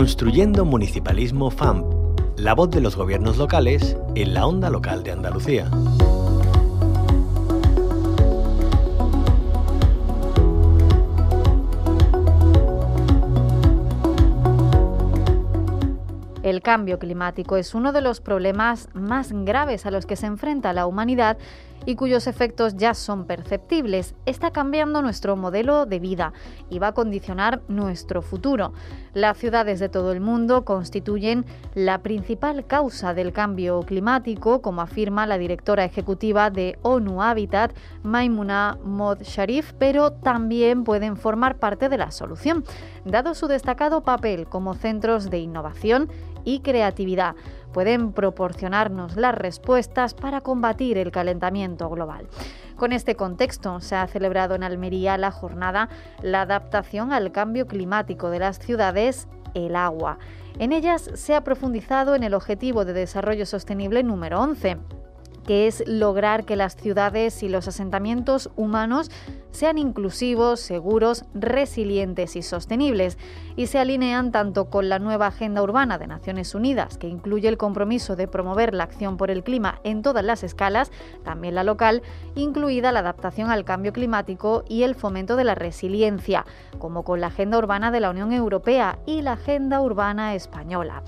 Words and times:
Construyendo 0.00 0.64
Municipalismo 0.64 1.50
FAMP, 1.50 1.84
la 2.38 2.54
voz 2.54 2.70
de 2.70 2.80
los 2.80 2.96
gobiernos 2.96 3.36
locales 3.36 3.98
en 4.14 4.32
la 4.32 4.46
onda 4.46 4.70
local 4.70 5.02
de 5.02 5.12
Andalucía. 5.12 5.70
El 16.42 16.62
cambio 16.62 16.98
climático 16.98 17.58
es 17.58 17.74
uno 17.74 17.92
de 17.92 18.00
los 18.00 18.22
problemas 18.22 18.88
más 18.94 19.32
graves 19.32 19.84
a 19.84 19.90
los 19.90 20.06
que 20.06 20.16
se 20.16 20.24
enfrenta 20.24 20.72
la 20.72 20.86
humanidad 20.86 21.36
y 21.86 21.94
cuyos 21.94 22.26
efectos 22.26 22.76
ya 22.76 22.94
son 22.94 23.26
perceptibles. 23.26 24.14
Está 24.26 24.50
cambiando 24.50 25.02
nuestro 25.02 25.36
modelo 25.36 25.86
de 25.86 25.98
vida 25.98 26.32
y 26.68 26.78
va 26.78 26.88
a 26.88 26.94
condicionar 26.94 27.62
nuestro 27.68 28.22
futuro. 28.22 28.72
Las 29.14 29.38
ciudades 29.38 29.80
de 29.80 29.88
todo 29.88 30.12
el 30.12 30.20
mundo 30.20 30.64
constituyen 30.64 31.44
la 31.74 31.98
principal 31.98 32.66
causa 32.66 33.14
del 33.14 33.32
cambio 33.32 33.80
climático, 33.82 34.62
como 34.62 34.82
afirma 34.82 35.26
la 35.26 35.38
directora 35.38 35.84
ejecutiva 35.84 36.50
de 36.50 36.78
ONU 36.82 37.22
Habitat, 37.22 37.72
Maimuna 38.02 38.78
Mod 38.84 39.22
Sharif, 39.22 39.72
pero 39.78 40.12
también 40.12 40.84
pueden 40.84 41.16
formar 41.16 41.58
parte 41.58 41.88
de 41.88 41.98
la 41.98 42.10
solución, 42.10 42.64
dado 43.04 43.34
su 43.34 43.48
destacado 43.48 44.02
papel 44.02 44.46
como 44.46 44.74
centros 44.74 45.30
de 45.30 45.38
innovación 45.38 46.08
y 46.44 46.60
creatividad 46.60 47.34
pueden 47.72 48.12
proporcionarnos 48.12 49.16
las 49.16 49.34
respuestas 49.34 50.14
para 50.14 50.40
combatir 50.40 50.98
el 50.98 51.10
calentamiento 51.10 51.88
global. 51.88 52.28
Con 52.76 52.92
este 52.92 53.14
contexto 53.14 53.80
se 53.80 53.96
ha 53.96 54.06
celebrado 54.06 54.54
en 54.54 54.62
Almería 54.62 55.18
la 55.18 55.30
jornada 55.30 55.88
La 56.22 56.42
adaptación 56.42 57.12
al 57.12 57.32
cambio 57.32 57.66
climático 57.66 58.30
de 58.30 58.38
las 58.38 58.58
ciudades, 58.58 59.28
el 59.54 59.76
agua. 59.76 60.18
En 60.58 60.72
ellas 60.72 61.10
se 61.14 61.34
ha 61.34 61.44
profundizado 61.44 62.14
en 62.14 62.22
el 62.22 62.34
Objetivo 62.34 62.84
de 62.84 62.92
Desarrollo 62.92 63.46
Sostenible 63.46 64.02
número 64.02 64.40
11 64.40 64.99
que 65.46 65.66
es 65.66 65.82
lograr 65.86 66.44
que 66.44 66.56
las 66.56 66.76
ciudades 66.76 67.42
y 67.42 67.48
los 67.48 67.68
asentamientos 67.68 68.50
humanos 68.56 69.10
sean 69.50 69.78
inclusivos, 69.78 70.60
seguros, 70.60 71.24
resilientes 71.34 72.36
y 72.36 72.42
sostenibles, 72.42 73.18
y 73.56 73.66
se 73.66 73.78
alinean 73.78 74.30
tanto 74.32 74.70
con 74.70 74.88
la 74.88 74.98
nueva 74.98 75.26
Agenda 75.26 75.62
Urbana 75.62 75.98
de 75.98 76.06
Naciones 76.06 76.54
Unidas, 76.54 76.98
que 76.98 77.08
incluye 77.08 77.48
el 77.48 77.58
compromiso 77.58 78.16
de 78.16 78.28
promover 78.28 78.74
la 78.74 78.84
acción 78.84 79.16
por 79.16 79.30
el 79.30 79.42
clima 79.42 79.80
en 79.82 80.02
todas 80.02 80.24
las 80.24 80.44
escalas, 80.44 80.92
también 81.24 81.54
la 81.54 81.64
local, 81.64 82.02
incluida 82.36 82.92
la 82.92 83.00
adaptación 83.00 83.50
al 83.50 83.64
cambio 83.64 83.92
climático 83.92 84.64
y 84.68 84.84
el 84.84 84.94
fomento 84.94 85.36
de 85.36 85.44
la 85.44 85.54
resiliencia, 85.54 86.46
como 86.78 87.02
con 87.02 87.20
la 87.20 87.26
Agenda 87.28 87.58
Urbana 87.58 87.90
de 87.90 88.00
la 88.00 88.10
Unión 88.10 88.32
Europea 88.32 88.98
y 89.04 89.22
la 89.22 89.32
Agenda 89.32 89.80
Urbana 89.80 90.34
Española. 90.34 91.02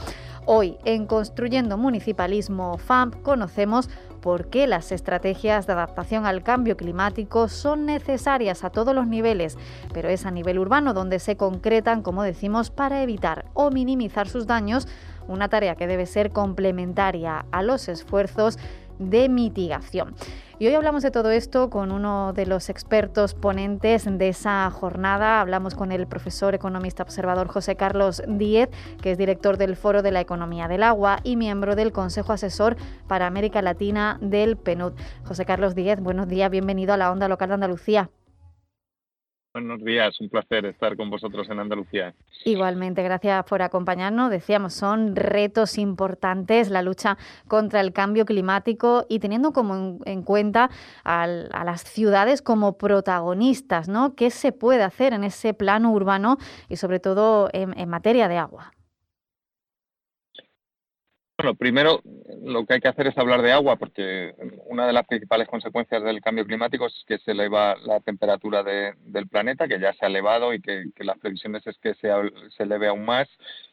Hoy, 0.45 0.77
en 0.85 1.07
Construyendo 1.07 1.79
Municipalismo 1.79 2.77
FAMP, 2.77 3.23
conocemos 3.23 3.89
por 4.23 4.47
qué 4.49 4.67
las 4.67 4.93
estrategias 4.93 5.67
de 5.67 5.75
adaptación 5.75 6.25
al 6.25 6.43
cambio 6.43 6.77
climático 6.77 7.49
son 7.49 7.85
necesarias 7.85 8.65
a 8.65 8.71
todos 8.71 8.95
los 8.95 9.07
niveles, 9.07 9.59
pero 9.93 10.09
es 10.09 10.25
a 10.25 10.31
nivel 10.31 10.59
urbano 10.59 10.95
donde 10.95 11.19
se 11.19 11.37
concretan, 11.37 12.03
como 12.03 12.23
decimos, 12.23 12.71
para 12.71 13.03
evitar 13.03 13.45
o 13.53 13.71
minimizar 13.71 14.29
sus 14.29 14.47
daños, 14.47 14.87
una 15.29 15.49
tarea 15.49 15.75
que 15.75 15.87
debe 15.87 16.07
ser 16.07 16.31
complementaria 16.31 17.45
a 17.51 17.63
los 17.63 17.89
esfuerzos 17.89 18.59
de 18.99 19.29
mitigación. 19.29 20.15
Y 20.59 20.69
hoy 20.69 20.75
hablamos 20.75 21.03
de 21.03 21.11
todo 21.11 21.31
esto 21.31 21.71
con 21.71 21.91
uno 21.91 22.33
de 22.35 22.47
los 22.47 22.69
expertos 22.69 23.35
ponentes 23.35 24.07
de 24.07 24.29
esa 24.29 24.71
jornada. 24.71 25.41
Hablamos 25.41 25.75
con 25.75 25.91
el 25.91 26.07
profesor 26.07 26.55
economista 26.55 27.03
observador 27.03 27.49
José 27.49 27.75
Carlos 27.75 28.23
Díez, 28.29 28.69
que 29.01 29.11
es 29.11 29.19
director 29.19 29.57
del 29.57 29.75
Foro 29.75 30.03
de 30.03 30.13
la 30.13 30.21
Economía 30.21 30.69
del 30.69 30.85
Agua 30.85 31.19
y 31.25 31.37
miembro 31.37 31.75
del 31.75 31.91
Consejo 31.91 32.33
Asesor 32.33 32.77
para 33.09 33.27
América 33.27 33.61
Latina 33.61 34.19
del 34.21 34.57
PNUD. 34.57 34.93
José 35.25 35.45
Carlos 35.45 35.75
Díez, 35.75 36.01
buenos 36.01 36.29
días, 36.29 36.51
bienvenido 36.51 36.95
a 36.95 36.97
la 36.97 37.11
Onda 37.11 37.27
Local 37.27 37.49
de 37.49 37.55
Andalucía. 37.55 38.11
Buenos 39.55 39.85
días, 39.85 40.19
un 40.19 40.31
placer 40.31 40.65
estar 40.65 40.97
con 40.97 41.11
vosotros 41.11 41.47
en 41.51 41.61
Andalucía. 41.61 42.15
Igualmente, 42.47 43.03
gracias 43.03 43.45
por 43.45 43.61
acompañarnos. 43.61 44.31
Decíamos, 44.31 44.73
son 44.73 45.15
retos 45.15 45.77
importantes 45.77 46.71
la 46.71 46.81
lucha 46.81 47.19
contra 47.49 47.83
el 47.83 47.93
cambio 47.93 48.25
climático 48.25 49.05
y 49.11 49.19
teniendo 49.19 49.53
como 49.53 49.99
en, 50.07 50.23
cuenta 50.23 50.71
a 51.05 51.27
las 51.27 51.83
ciudades 51.83 52.41
como 52.41 52.79
protagonistas, 52.79 53.89
¿no? 53.89 54.15
¿Qué 54.15 54.31
se 54.31 54.53
puede 54.53 54.85
hacer 54.85 55.13
en 55.13 55.23
ese 55.23 55.53
plano 55.53 55.93
urbano 55.93 56.39
y 56.71 56.77
sobre 56.77 56.99
todo 56.99 57.51
en 57.53 57.89
materia 57.91 58.29
de 58.29 58.39
agua? 58.39 58.72
Bueno, 61.39 61.55
primero 61.55 62.01
lo 62.45 62.65
que 62.67 62.75
hay 62.75 62.81
que 62.81 62.89
hacer 62.89 63.07
es 63.07 63.19
hablar 63.19 63.43
de 63.43 63.53
agua, 63.53 63.77
porque 63.77 64.35
una 64.67 64.87
de 64.87 64.93
las 64.93 65.07
principales 65.07 65.49
consecuencias 65.49 66.03
del 66.03 66.21
cambio 66.21 66.47
climático 66.47 66.87
es 66.87 67.05
que 67.07 67.19
se 67.19 67.33
eleva 67.33 67.77
la 67.85 68.01
temperatura 68.01 68.63
del 68.63 69.29
planeta, 69.29 69.67
que 69.67 69.81
ya 69.81 69.93
se 69.95 70.05
ha 70.05 70.09
elevado 70.09 70.53
y 70.53 70.61
que, 70.61 70.85
las 70.99 71.19
previsiones 71.19 71.67
es 71.67 71.77
que 71.79 71.95
se, 71.95 72.11
se, 72.57 72.63
eleve 72.63 72.89
aún 72.89 73.05
más. 73.05 73.29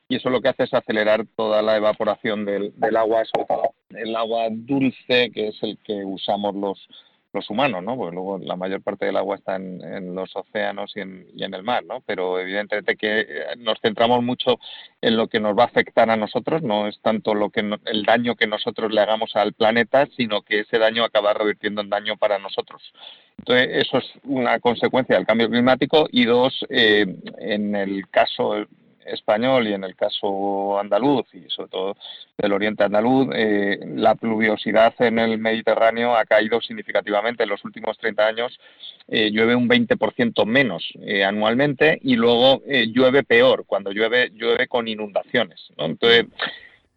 Y 0.08 0.16
eso 0.16 0.30
lo 0.30 0.42
que 0.42 0.50
hace 0.50 0.64
es 0.64 0.74
acelerar 0.74 1.26
toda 1.36 1.62
la 1.62 1.78
evaporación 1.78 2.46
del, 2.46 2.74
agua, 2.96 3.24
sobre 3.26 3.46
todo 3.46 3.74
el 3.90 4.16
agua 4.16 4.48
dulce, 4.52 5.30
que 5.32 5.50
es 5.50 5.62
el 5.62 5.78
que 5.84 6.06
usamos 6.06 6.56
los, 6.56 6.88
los 7.34 7.50
humanos, 7.50 7.84
¿no? 7.84 7.96
Porque 7.96 8.16
luego 8.16 8.40
la 8.40 8.56
mayor 8.56 8.81
parte 8.81 9.06
del 9.06 9.18
agua 9.18 9.36
está 9.36 9.56
en, 9.56 10.16
los 10.16 10.36
océanos 10.36 10.92
y 10.96 11.02
en, 11.02 11.28
y 11.36 11.44
en, 11.44 11.54
el 11.54 11.64
mar, 11.64 11.84
¿no? 11.86 12.02
Pero 12.06 12.40
evidentemente 12.40 12.96
que 12.96 13.22
eh, 13.22 13.28
nos 13.58 13.80
centramos 13.81 14.24
mucho 14.24 14.60
en 15.02 15.16
lo 15.16 15.28
que 15.28 15.40
nos 15.40 15.58
va 15.58 15.64
a 15.64 15.68
afectar 15.68 16.10
a 16.10 16.18
nosotros, 16.18 16.64
no 16.64 16.88
es 16.88 17.00
tanto 17.02 17.36
lo 17.36 17.50
que 17.50 17.60
el 17.86 18.04
daño 18.04 18.36
que 18.36 18.48
nosotros 18.48 18.92
le 18.92 19.02
hagamos 19.02 19.36
al 19.36 19.54
planeta, 19.54 20.08
sino 20.18 20.42
que 20.42 20.62
ese 20.62 20.80
daño 20.80 21.04
acaba 21.04 21.34
revirtiendo 21.34 21.81
en 21.81 21.90
daño 21.90 22.18
para 22.18 22.40
nosotros. 22.40 22.94
Entonces, 23.38 23.70
eso 23.86 24.00
es 24.00 24.12
una 24.24 24.60
consecuencia 24.60 25.16
del 25.16 25.26
cambio 25.26 25.50
climático 25.50 26.08
y 26.12 26.26
dos, 26.26 26.66
eh, 26.70 27.06
en 27.38 27.76
el 27.76 28.10
caso 28.10 28.66
español 29.06 29.68
y 29.68 29.74
en 29.74 29.84
el 29.84 29.96
caso 29.96 30.80
andaluz 30.80 31.25
y 31.34 31.50
sobre 31.50 31.69
todo 31.69 31.98
del 32.38 32.54
oriente 32.54 32.84
andaluz, 32.84 33.30
eh, 33.34 33.80
la 33.96 34.16
pluviosidad 34.16 34.94
en 35.00 35.19
el 35.19 35.38
Mediterráneo 35.38 36.16
ha 36.16 36.25
caído 36.25 36.62
significativamente. 36.62 37.44
En 37.44 37.50
los 37.50 37.63
últimos 37.66 37.98
30 37.98 38.25
años 38.25 38.60
eh, 39.07 39.30
llueve 39.31 39.56
un 39.56 39.68
20% 39.68 40.46
menos 40.46 40.84
eh, 41.01 41.24
anualmente 41.24 42.00
y 42.01 42.16
luego 42.16 42.62
llueve 42.66 43.24
peor, 43.24 43.66
cuando 43.66 43.92
llueve 43.92 44.31
llueve 44.34 44.68
con 44.68 44.88
inundaciones. 44.88 45.72
Entonces, 45.78 46.25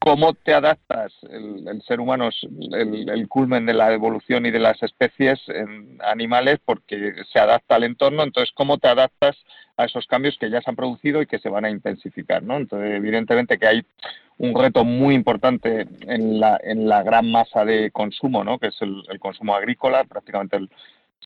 cómo 0.02 0.34
te 0.34 0.52
adaptas, 0.52 1.12
el, 1.30 1.80
ser 1.86 2.00
humano 2.00 2.28
es 2.28 2.46
el, 2.72 3.28
culmen 3.28 3.66
de 3.66 3.72
la 3.72 3.92
evolución 3.92 4.44
y 4.46 4.50
de 4.50 4.58
las 4.58 4.82
especies 4.82 5.40
en 5.48 5.98
animales 6.02 6.58
porque 6.64 7.14
se 7.32 7.38
adapta 7.38 7.76
al 7.76 7.84
entorno, 7.84 8.24
entonces 8.24 8.52
cómo 8.54 8.78
te 8.78 8.88
adaptas 8.88 9.36
a 9.76 9.84
esos 9.84 10.06
cambios 10.06 10.36
que 10.38 10.50
ya 10.50 10.60
se 10.60 10.70
han 10.70 10.76
producido 10.76 11.22
y 11.22 11.26
que 11.26 11.38
se 11.38 11.48
van 11.48 11.64
a 11.64 11.70
intensificar, 11.70 12.42
¿no? 12.42 12.56
Entonces, 12.56 12.96
evidentemente 12.96 13.58
que 13.58 13.66
hay 13.66 13.86
un 14.38 14.58
reto 14.60 14.84
muy 14.84 15.14
importante 15.14 15.86
en 16.00 16.40
la, 16.40 16.58
en 16.62 16.88
la 16.88 17.04
gran 17.04 17.30
masa 17.30 17.64
de 17.64 17.92
consumo, 17.92 18.42
¿no? 18.42 18.58
Que 18.58 18.68
es 18.68 18.82
el, 18.82 19.02
el 19.08 19.20
consumo 19.20 19.54
agrícola, 19.54 20.02
prácticamente 20.04 20.56
el 20.56 20.68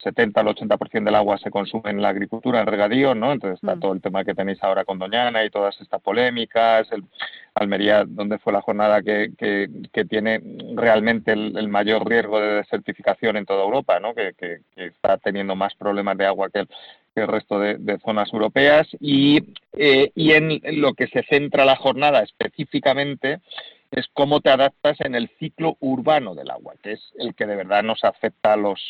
70 0.03 0.41
al 0.41 0.47
80% 0.49 1.05
del 1.05 1.15
agua 1.15 1.39
se 1.39 1.51
consume 1.51 1.91
en 1.91 2.03
la 2.03 2.11
agricultura, 2.11 2.61
en 2.61 2.67
regadío, 2.67 3.15
¿no? 3.15 3.33
Entonces 3.33 3.57
está 3.57 3.77
mm. 3.77 3.81
todo 3.81 3.93
el 3.93 4.01
tema 4.01 4.25
que 4.25 4.35
tenéis 4.35 4.63
ahora 4.63 4.85
con 4.85 4.99
Doñana 4.99 5.45
y 5.45 5.51
todas 5.51 5.81
estas 5.81 6.01
polémicas, 6.03 6.87
el 6.93 7.05
Almería, 7.55 8.05
donde 8.07 8.39
fue 8.39 8.53
la 8.53 8.61
jornada 8.61 9.03
que, 9.03 9.33
que, 9.39 10.05
tiene 10.05 10.41
realmente 10.75 11.33
el, 11.33 11.69
mayor 11.69 12.07
riesgo 12.07 12.39
de 12.39 12.57
desertificación 12.57 13.37
en 13.37 13.47
toda 13.47 13.65
Europa, 13.65 13.99
¿no? 13.99 14.15
Que, 14.15 14.35
está 14.77 15.17
teniendo 15.19 15.57
más 15.57 15.75
problemas 15.75 16.19
de 16.19 16.27
agua 16.27 16.51
que 16.51 16.61
el, 16.61 16.69
el 17.15 17.29
resto 17.29 17.59
de, 17.59 17.99
zonas 18.05 18.31
europeas 18.33 18.87
y, 19.01 19.43
eh, 19.73 20.13
y 20.15 20.33
en 20.33 20.61
lo 20.81 20.93
que 20.95 21.07
se 21.07 21.23
centra 21.25 21.65
la 21.65 21.77
jornada 21.77 22.23
específicamente 22.23 23.41
es 23.91 24.07
cómo 24.13 24.41
te 24.41 24.51
adaptas 24.51 25.01
en 25.01 25.15
el 25.15 25.31
ciclo 25.39 25.77
urbano 25.81 26.35
del 26.35 26.51
agua, 26.51 26.75
que 26.83 26.93
es 26.93 27.13
el 27.19 27.35
que 27.35 27.47
de 27.47 27.57
verdad 27.57 27.83
nos 27.83 28.05
afecta 28.05 28.53
a 28.53 28.57
los 28.57 28.81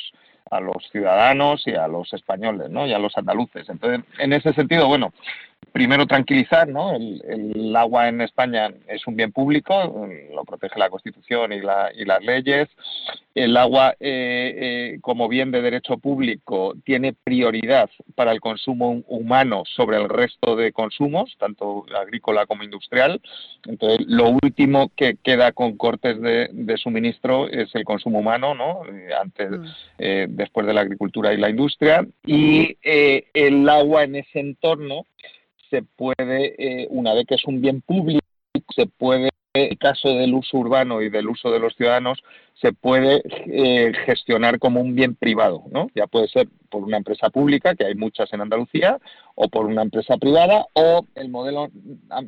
a 0.51 0.61
los 0.61 0.89
ciudadanos 0.91 1.67
y 1.67 1.75
a 1.75 1.89
los 1.89 2.13
españoles, 2.13 2.71
¿no? 2.71 2.87
Y 2.87 2.93
a 2.93 2.99
los 2.99 3.17
andaluces. 3.17 3.69
Entonces, 3.69 4.05
en 4.19 4.33
ese 4.33 4.53
sentido, 4.53 4.87
bueno, 4.87 5.13
primero 5.77 6.07
tranquilizar, 6.07 6.67
¿no? 6.69 6.97
El, 6.97 7.77
agua 7.77 8.09
en 8.09 8.23
España 8.23 8.73
es 8.89 9.07
un 9.07 9.15
bien 9.15 9.31
público, 9.31 10.09
lo 10.35 10.45
protege 10.45 10.79
la 10.79 10.89
Constitución 10.89 11.53
y, 11.53 11.61
la, 11.61 11.91
y 11.95 12.07
las 12.07 12.25
leyes. 12.25 12.71
El 13.35 13.55
agua, 13.59 13.95
eh, 14.01 14.55
eh, 14.57 14.99
como 15.03 15.29
bien 15.29 15.51
de 15.51 15.61
derecho 15.61 15.99
público, 15.99 16.73
tiene 16.87 17.13
prioridad 17.13 17.91
para 18.15 18.33
el 18.33 18.41
consumo 18.41 19.03
humano 19.07 19.65
sobre 19.67 19.99
el 19.99 20.09
resto 20.09 20.57
de 20.57 20.73
consumos, 20.73 21.37
tanto 21.39 21.85
agrícola 21.95 22.47
como 22.47 22.65
industrial. 22.65 23.21
Entonces, 23.67 24.07
lo 24.09 24.31
último 24.31 24.91
que 24.97 25.19
queda 25.23 25.53
con 25.53 25.77
cortes 25.77 26.19
de, 26.23 26.77
suministro 26.79 27.51
es 27.51 27.75
el 27.75 27.85
consumo 27.85 28.21
humano, 28.21 28.55
¿no? 28.55 28.81
Eh, 28.87 29.11
antes, 29.21 29.51
mm. 29.51 30.35
después 30.35 30.67
de 30.67 30.73
la 30.73 30.81
agricultura 30.81 31.35
y 31.35 31.37
la 31.37 31.51
industria. 31.51 32.07
Y 32.25 32.79
el 32.83 33.69
agua 33.69 34.05
en 34.05 34.17
ese 34.17 34.41
entorno 34.41 35.05
se 35.71 35.83
puede, 35.83 36.55
eh, 36.59 36.87
una 36.91 37.15
vez 37.15 37.27
que 37.27 37.35
es 37.35 37.45
un 37.45 37.61
bien 37.61 37.81
público, 37.81 38.25
se 38.75 38.87
puede, 38.87 39.31
en 39.55 39.77
caso 39.77 40.09
del 40.09 40.35
uso 40.35 40.59
urbano 40.59 41.03
y 41.03 41.09
del 41.09 41.29
uso 41.29 41.51
de 41.51 41.59
los 41.59 41.75
ciudadanos, 41.75 42.23
se 42.61 42.73
puede 42.73 43.23
eh, 43.47 43.93
gestionar 44.07 44.59
como 44.59 44.81
un 44.81 44.95
bien 44.95 45.15
privado, 45.15 45.65
¿no? 45.71 45.89
Ya 45.95 46.07
puede 46.07 46.29
ser 46.29 46.49
por 46.71 46.83
una 46.83 46.97
empresa 46.97 47.29
pública, 47.29 47.75
que 47.75 47.85
hay 47.85 47.95
muchas 47.95 48.33
en 48.33 48.41
Andalucía, 48.41 48.99
o 49.35 49.49
por 49.49 49.67
una 49.67 49.83
empresa 49.83 50.17
privada, 50.17 50.67
o 50.73 51.05
el 51.15 51.29
modelo 51.29 51.69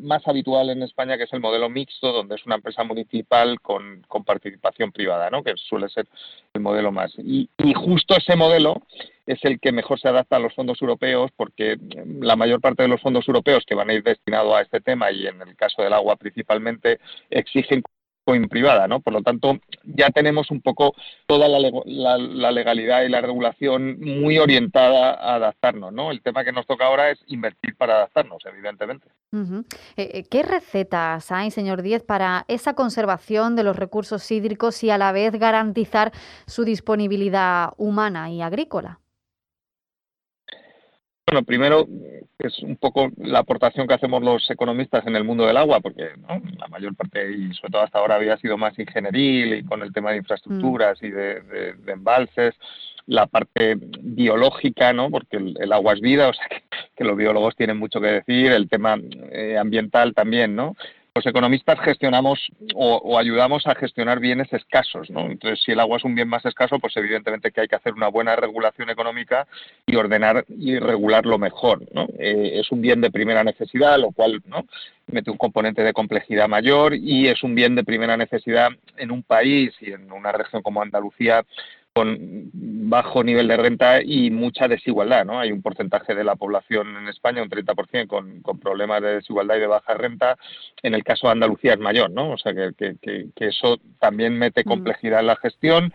más 0.03 0.29
habitual 0.29 0.69
en 0.69 0.83
España, 0.83 1.17
que 1.17 1.25
es 1.25 1.33
el 1.33 1.41
modelo 1.41 1.71
mixto, 1.71 2.13
donde 2.13 2.35
es 2.35 2.45
una 2.45 2.57
empresa 2.57 2.85
municipal 2.85 3.59
con, 3.61 4.05
con 4.07 4.25
participación 4.25 4.93
privada, 4.93 5.31
¿no? 5.31 5.43
Que 5.43 5.55
suele 5.57 5.89
ser 5.89 6.07
el 6.53 6.61
modelo 6.61 6.93
más. 6.93 7.13
Y, 7.19 7.49
y 7.57 7.73
justo 7.73 8.15
ese 8.15 8.37
modelo 8.37 8.83
es 9.27 9.43
el 9.45 9.61
que 9.61 9.73
mejor 9.73 9.99
se 9.99 10.09
adapta 10.09 10.37
a 10.37 10.41
los 10.41 10.55
fondos 10.55 10.81
europeos 10.81 11.31
porque 11.37 11.79
la 12.21 12.37
mayor 12.37 12.61
parte 12.61 12.83
de 12.83 12.89
los 12.89 13.01
fondos 13.01 13.29
europeos 13.29 13.65
que 13.67 13.75
van 13.75 13.91
a 13.91 13.95
ir 13.95 14.03
destinados 14.03 14.55
a 14.55 14.63
este 14.63 14.81
tema 14.81 15.11
y 15.11 15.27
en 15.27 15.41
el 15.43 15.55
caso 15.57 15.83
del 15.83 15.93
agua 15.93 16.17
principalmente 16.17 16.99
exigen 17.31 17.83
privada, 18.49 18.87
¿no? 18.87 19.01
Por 19.01 19.13
lo 19.13 19.23
tanto, 19.23 19.59
ya 19.85 20.11
tenemos 20.11 20.51
un 20.51 20.61
poco 20.61 20.95
toda 21.27 21.49
la, 21.49 22.53
legalidad 22.53 23.03
y 23.03 23.09
la 23.09 23.21
regulación 23.21 23.99
muy 24.01 24.39
orientada 24.39 25.15
a 25.15 25.37
adaptarnos, 25.37 25.93
¿no? 25.93 26.11
El 26.11 26.21
tema 26.23 26.45
que 26.45 26.53
nos 26.53 26.67
toca 26.67 26.87
ahora 26.87 27.11
es 27.11 27.19
invertir 27.27 27.77
para 27.77 27.97
adaptarnos, 27.97 28.45
evidentemente. 28.45 29.09
Eh, 29.33 29.65
eh, 29.97 30.25
¿Qué 30.31 30.43
recetas 30.43 31.33
hay, 31.33 31.51
señor 31.51 31.83
Díez, 31.83 32.03
para 32.03 32.45
esa 32.49 32.75
conservación 32.75 33.57
de 33.57 33.65
los 33.65 33.77
recursos 33.77 34.31
hídricos 34.31 34.83
y 34.85 34.91
a 34.91 34.99
la 34.99 35.13
vez 35.13 35.33
garantizar 35.39 36.13
su 36.47 36.65
disponibilidad 36.65 37.73
humana 37.77 38.31
y 38.31 38.43
agrícola? 38.43 39.01
Bueno, 41.31 41.45
primero 41.45 41.87
es 42.39 42.59
un 42.61 42.77
poco 42.77 43.11
la 43.19 43.41
aportación 43.41 43.87
que 43.87 43.93
hacemos 43.93 44.23
los 44.23 44.51
economistas 44.51 45.07
en 45.07 45.15
el 45.15 45.25
mundo 45.25 45.45
del 45.45 45.59
agua, 45.59 45.79
porque 45.81 46.09
la 46.57 46.69
mayor 46.69 46.97
parte, 46.97 47.31
y 47.31 47.53
sobre 47.53 47.73
todo 47.73 47.83
hasta 47.83 47.99
ahora, 47.99 48.15
había 48.15 48.39
sido 48.39 48.57
más 48.57 48.79
ingenieril 48.79 49.53
y 49.53 49.65
con 49.65 49.83
el 49.83 49.93
tema 49.93 50.13
de 50.13 50.19
infraestructuras 50.19 51.03
y 51.03 51.11
de, 51.11 51.75
embalses, 51.87 52.55
la 53.05 53.27
parte 53.27 53.77
biológica, 54.01 54.95
¿no? 54.95 55.11
porque 55.11 55.37
el, 55.37 55.71
agua 55.71 55.93
es 55.93 56.01
vida, 56.01 56.29
o 56.31 56.33
sea 56.33 56.47
que, 56.97 57.05
los 57.05 57.17
biólogos 57.17 57.55
tienen 57.57 57.77
mucho 57.77 58.01
que 58.01 58.07
decir, 58.07 58.51
el 58.51 58.71
tema 58.71 58.97
eh, 59.31 59.59
ambiental 59.59 60.15
también, 60.15 60.57
¿no? 60.57 60.77
Los 61.19 61.27
economistas 61.27 61.81
gestionamos 61.81 62.39
o, 62.75 63.19
ayudamos 63.19 63.67
a 63.67 63.75
gestionar 63.75 64.21
bienes 64.21 64.53
escasos, 64.53 65.11
¿no? 65.11 65.27
Entonces, 65.27 65.61
si 65.65 65.73
el 65.73 65.81
agua 65.81 65.97
es 65.97 66.05
un 66.05 66.15
bien 66.15 66.29
más 66.29 66.45
escaso, 66.45 66.79
pues 66.79 66.97
evidentemente 66.97 67.51
que 67.51 67.63
hay 67.63 67.69
que 67.69 67.75
hacer 67.75 67.93
una 67.93 68.07
buena 68.07 68.37
regulación 68.37 68.89
económica 68.89 69.49
y 69.85 69.97
ordenar 69.97 70.45
y 70.49 70.79
regularlo 70.79 71.37
mejor, 71.37 71.83
¿no? 71.93 72.07
Eh, 72.19 72.61
es 72.61 72.71
un 72.71 72.81
bien 72.81 73.01
de 73.01 73.11
primera 73.11 73.43
necesidad, 73.43 73.99
lo 73.99 74.13
cual, 74.13 74.41
¿no? 74.47 74.65
mete 75.11 75.31
un 75.31 75.39
componente 75.39 75.83
de 75.83 75.95
complejidad 75.95 76.49
mayor 76.49 76.95
y 76.95 77.29
es 77.29 77.43
un 77.43 77.55
bien 77.55 77.75
de 77.75 77.83
primera 77.83 78.17
necesidad 78.17 78.69
en 78.99 79.11
un 79.11 79.23
país 79.23 79.73
y 79.81 79.93
en 79.93 80.13
una 80.13 80.33
región 80.33 80.63
como 80.63 80.83
Andalucía 80.83 81.45
con 81.99 82.51
bajo 82.53 83.25
nivel 83.25 83.49
de 83.49 83.57
renta 83.57 84.01
y 84.01 84.31
mucha 84.31 84.69
desigualdad, 84.69 85.25
¿no? 85.25 85.41
Hay 85.41 85.51
un 85.51 85.63
porcentaje 85.63 86.15
de 86.15 86.23
la 86.23 86.37
población 86.37 86.97
en 86.97 87.09
España, 87.09 87.43
un 87.43 87.51
30%, 87.51 88.07
con, 88.07 88.41
con 88.41 88.61
problemas 88.61 89.03
de 89.03 89.17
desigualdad 89.17 89.57
y 89.57 89.61
de 89.61 89.67
baja 89.67 89.95
renta. 89.95 90.39
En 90.85 90.95
el 90.95 91.03
caso 91.03 91.27
de 91.27 91.33
Andalucía 91.33 91.73
es 91.73 91.81
mayor, 91.81 92.09
¿no? 92.13 92.31
O 92.31 92.39
sea, 92.39 92.55
que, 92.55 92.95
eso 93.35 93.81
también 93.99 94.39
mete 94.39 94.63
complejidad 94.63 95.21
en 95.21 95.27
la 95.27 95.37
gestión. 95.37 95.93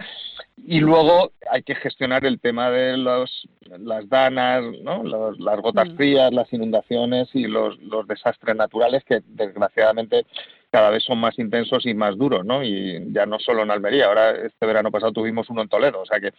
Y 0.57 0.81
luego 0.81 1.31
hay 1.49 1.63
que 1.63 1.75
gestionar 1.75 2.25
el 2.25 2.41
tema 2.41 2.69
de 2.69 2.97
los, 2.97 3.47
las 3.79 4.09
danas, 4.09 4.61
¿no? 4.83 5.03
las 5.03 5.61
gotas 5.61 5.89
mm. 5.89 5.95
frías, 5.95 6.33
las 6.33 6.51
inundaciones 6.51 7.29
y 7.33 7.47
los, 7.47 7.79
los 7.79 8.05
desastres 8.07 8.57
naturales 8.57 9.05
que 9.05 9.21
desgraciadamente 9.25 10.25
cada 10.73 10.89
vez 10.89 11.03
son 11.03 11.19
más 11.19 11.37
intensos 11.37 11.85
y 11.85 11.93
más 11.93 12.17
duros, 12.17 12.43
¿no? 12.43 12.63
Y 12.63 13.13
ya 13.13 13.27
no 13.27 13.37
solo 13.37 13.61
en 13.61 13.69
Almería, 13.69 14.07
ahora 14.07 14.31
este 14.31 14.65
verano 14.65 14.89
pasado 14.89 15.11
tuvimos 15.11 15.47
uno 15.51 15.61
en 15.61 15.69
Toledo, 15.69 16.01
o 16.01 16.05
sea 16.07 16.19
que, 16.19 16.31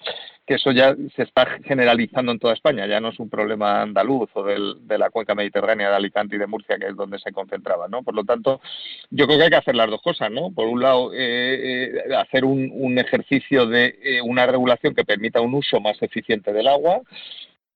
que 0.45 0.55
eso 0.55 0.73
ya 0.73 0.93
se 1.15 1.23
está 1.23 1.47
generalizando 1.63 2.33
en 2.33 2.41
toda 2.41 2.53
España, 2.53 2.85
ya 2.89 2.99
no 2.99 3.11
es 3.11 3.21
un 3.21 3.31
problema 3.31 3.83
andaluz 3.83 4.29
o 4.35 4.43
del, 4.43 4.89
de 4.89 4.99
la 4.99 5.11
cuenca 5.11 5.37
mediterránea 5.37 5.89
de 5.89 5.95
Alicante 5.95 6.35
y 6.35 6.41
de 6.41 6.49
Murcia, 6.49 6.79
que 6.79 6.89
es 6.89 6.97
donde 6.97 7.21
se 7.21 7.31
concentraba, 7.31 7.87
¿no? 7.87 8.03
Por 8.03 8.17
lo 8.17 8.25
tanto, 8.25 8.61
yo 9.11 9.27
creo 9.27 9.39
que 9.39 9.45
hay 9.45 9.51
que 9.51 9.57
hacer 9.57 9.77
las 9.77 9.89
dos 9.89 10.03
cosas, 10.03 10.33
¿no? 10.33 10.51
Por 10.51 10.67
un 10.67 10.83
lado, 10.83 11.13
eh, 11.15 11.93
eh, 12.09 12.17
hacer 12.17 12.45
un, 12.45 12.99
ejercicio 12.99 13.67
de 13.67 13.97
eh, 14.03 14.21
una 14.21 14.47
regulación 14.47 14.97
que 14.97 15.05
permita 15.05 15.41
un 15.41 15.55
uso 15.55 15.81
más 15.81 16.03
eficiente 16.03 16.53
del 16.53 16.67
agua, 16.67 17.03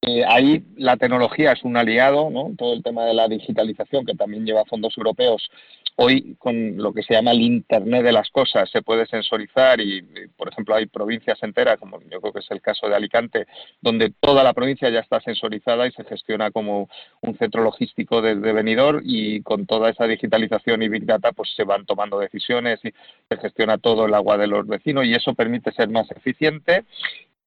eh, 0.03 0.25
ahí 0.27 0.65
la 0.77 0.97
tecnología 0.97 1.53
es 1.53 1.65
un 1.65 1.77
aliado, 1.77 2.31
¿no? 2.31 2.53
Todo 2.57 2.73
el 2.73 2.85
tema 2.85 3.05
de 3.05 3.15
la 3.15 3.27
digitalización 3.27 4.07
que 4.07 4.15
también 4.15 4.47
lleva 4.47 4.65
fondos 4.65 4.97
europeos. 4.97 5.51
Hoy 5.97 6.37
con 6.39 6.77
lo 6.77 6.93
que 6.93 7.03
se 7.03 7.15
llama 7.15 7.33
el 7.33 7.43
Internet 7.43 8.05
de 8.05 8.13
las 8.13 8.31
cosas 8.31 8.71
se 8.71 8.83
puede 8.83 9.07
sensorizar 9.07 9.81
y, 9.81 10.03
por 10.37 10.49
ejemplo, 10.49 10.77
hay 10.77 10.87
provincias 10.87 11.43
enteras, 11.43 11.81
como 11.81 12.01
yo 12.03 12.21
creo 12.21 12.33
que 12.33 12.39
es 12.39 12.51
el 12.53 12.63
caso 12.63 12.89
de 12.89 12.95
Alicante, 12.95 13.49
donde 13.81 14.13
toda 14.21 14.45
la 14.45 14.53
provincia 14.53 14.89
ya 14.89 15.01
está 15.01 15.21
sensorizada 15.21 15.89
y 15.89 15.91
se 15.91 16.05
gestiona 16.05 16.53
como 16.53 16.89
un 17.21 17.37
centro 17.37 17.65
logístico 17.65 18.23
desde 18.23 18.53
venidor 18.53 19.03
y 19.05 19.43
con 19.43 19.67
toda 19.67 19.91
esa 19.91 20.07
digitalización 20.07 20.83
y 20.83 20.89
Big 20.89 21.07
Data 21.07 21.33
pues 21.33 21.53
se 21.57 21.65
van 21.65 21.85
tomando 21.87 22.21
decisiones 22.21 22.79
y 22.85 22.93
se 23.29 23.37
gestiona 23.37 23.79
todo 23.79 24.07
el 24.07 24.15
agua 24.15 24.39
de 24.39 24.47
los 24.47 24.65
vecinos 24.65 25.05
y 25.07 25.15
eso 25.15 25.35
permite 25.35 25.73
ser 25.73 25.89
más 25.89 26.09
eficiente 26.13 26.85